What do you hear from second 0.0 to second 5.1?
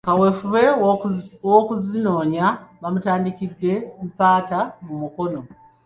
Kaweefube w'okuzinoonya bamutandikidde Mpatta mu